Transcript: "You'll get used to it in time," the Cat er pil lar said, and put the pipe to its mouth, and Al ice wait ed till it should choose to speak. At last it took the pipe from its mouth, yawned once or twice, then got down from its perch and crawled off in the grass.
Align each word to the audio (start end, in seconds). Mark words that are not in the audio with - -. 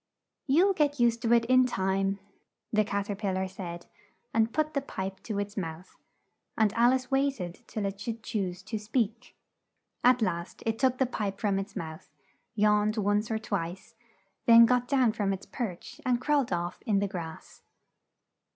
"You'll 0.47 0.73
get 0.73 0.99
used 0.99 1.21
to 1.21 1.31
it 1.31 1.45
in 1.45 1.67
time," 1.67 2.17
the 2.73 2.83
Cat 2.83 3.07
er 3.11 3.15
pil 3.15 3.35
lar 3.35 3.47
said, 3.47 3.85
and 4.33 4.51
put 4.51 4.73
the 4.73 4.81
pipe 4.81 5.19
to 5.21 5.37
its 5.37 5.55
mouth, 5.55 5.95
and 6.57 6.73
Al 6.73 6.93
ice 6.93 7.11
wait 7.11 7.39
ed 7.39 7.59
till 7.67 7.85
it 7.85 7.99
should 8.01 8.23
choose 8.23 8.63
to 8.63 8.79
speak. 8.79 9.35
At 10.03 10.23
last 10.23 10.63
it 10.65 10.79
took 10.79 10.97
the 10.97 11.05
pipe 11.05 11.39
from 11.39 11.59
its 11.59 11.75
mouth, 11.75 12.09
yawned 12.55 12.97
once 12.97 13.29
or 13.29 13.37
twice, 13.37 13.93
then 14.47 14.65
got 14.65 14.87
down 14.87 15.11
from 15.13 15.33
its 15.33 15.45
perch 15.45 16.01
and 16.03 16.19
crawled 16.19 16.51
off 16.51 16.79
in 16.87 16.97
the 16.97 17.07
grass. 17.07 17.61